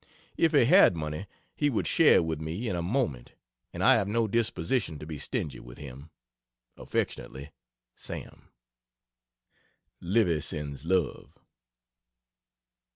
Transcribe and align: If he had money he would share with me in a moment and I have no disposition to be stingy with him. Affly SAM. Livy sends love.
If 0.35 0.53
he 0.53 0.65
had 0.65 0.95
money 0.95 1.27
he 1.55 1.69
would 1.69 1.85
share 1.85 2.23
with 2.23 2.41
me 2.41 2.67
in 2.67 2.75
a 2.75 2.81
moment 2.81 3.33
and 3.71 3.83
I 3.83 3.93
have 3.97 4.07
no 4.07 4.27
disposition 4.27 4.97
to 4.97 5.05
be 5.05 5.19
stingy 5.19 5.59
with 5.59 5.77
him. 5.77 6.09
Affly 6.75 7.51
SAM. 7.95 8.49
Livy 10.01 10.41
sends 10.41 10.85
love. 10.85 11.37